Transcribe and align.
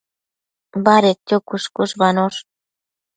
Badedquio 0.87 1.39
cuësh-cuëshbanosh 1.47 2.39